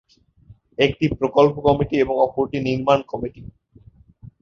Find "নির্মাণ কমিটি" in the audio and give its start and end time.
2.59-3.41